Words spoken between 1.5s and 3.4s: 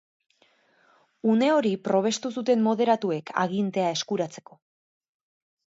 hori probestu zuten moderatuek